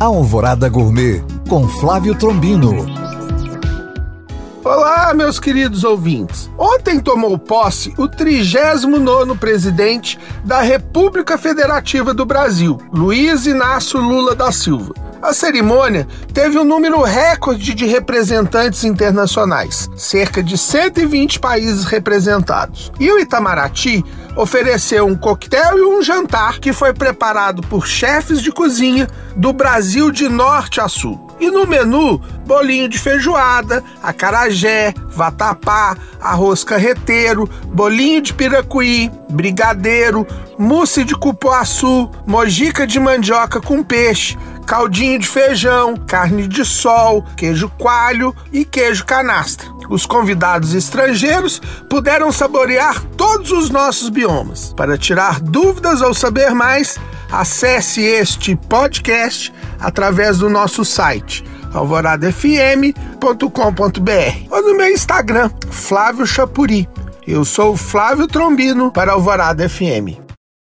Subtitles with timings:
[0.00, 2.86] Alvorada Gourmet com Flávio Trombino.
[4.64, 6.50] Olá, meus queridos ouvintes.
[6.56, 14.50] Ontem tomou posse o 39º presidente da República Federativa do Brasil, Luiz Inácio Lula da
[14.50, 14.94] Silva.
[15.20, 22.90] A cerimônia teve um número recorde de representantes internacionais, cerca de 120 países representados.
[22.98, 24.02] E o Itamaraty
[24.36, 30.10] ofereceu um coquetel e um jantar que foi preparado por chefes de cozinha do Brasil
[30.10, 31.28] de norte a sul.
[31.40, 40.26] E no menu, bolinho de feijoada, acarajé, vatapá, arroz carreteiro, bolinho de piracuí, brigadeiro,
[40.58, 47.70] mousse de cupuaçu, mojica de mandioca com peixe, caldinho de feijão, carne de sol, queijo
[47.78, 49.79] coalho e queijo canastra.
[49.90, 54.72] Os convidados estrangeiros puderam saborear todos os nossos biomas.
[54.74, 56.96] Para tirar dúvidas ou saber mais,
[57.30, 66.88] acesse este podcast através do nosso site alvoradafm.com.br ou no meu Instagram, Flávio Chapuri.
[67.26, 70.29] Eu sou Flávio Trombino para Alvorada FM.